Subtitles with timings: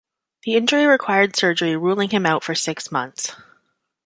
[0.45, 3.35] The injury required surgery ruling him out for six months.